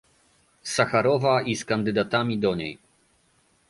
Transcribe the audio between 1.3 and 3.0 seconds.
i z kandydatami do niej